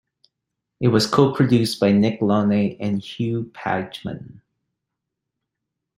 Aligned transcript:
It 0.79 0.87
was 0.87 1.05
co-produced 1.05 1.79
by 1.79 1.91
Nick 1.91 2.21
Launay 2.23 2.75
and 2.79 2.99
Hugh 3.03 3.51
Padgham. 3.53 4.41